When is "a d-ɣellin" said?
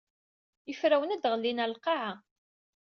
1.15-1.61